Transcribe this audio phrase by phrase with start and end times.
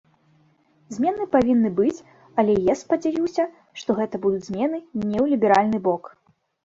[0.95, 2.03] Змены павінны быць,
[2.43, 3.43] але я спадзяюся,
[3.83, 4.75] што гэта будуць змены
[5.11, 6.03] не ў ліберальны бок.